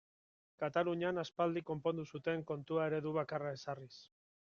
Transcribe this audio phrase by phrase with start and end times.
[0.61, 3.93] Katalunian aspaldian konpondu zuten kontua eredu bakarra ezarriz.